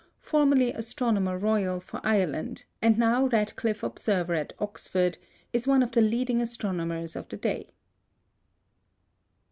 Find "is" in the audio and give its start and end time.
5.53-5.67